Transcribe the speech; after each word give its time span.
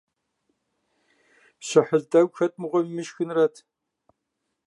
Щыхьэл 1.67 2.03
тӀэкӀу 2.11 2.35
хэт 2.37 2.53
мыгъуэм 2.59 2.87
имышхынрэт! 2.89 3.55